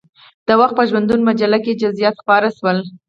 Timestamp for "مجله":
1.29-1.57